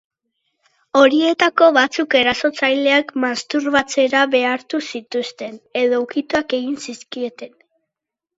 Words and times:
Horietako 1.01 1.67
batzuk 1.75 2.15
erasotzaileak 2.19 3.13
masturbatzera 3.25 4.23
behartu 4.33 4.81
zituzten, 4.87 5.61
edo 5.83 6.01
ukituak 6.07 6.57
egin 6.63 6.75
zizkieten. 6.89 7.55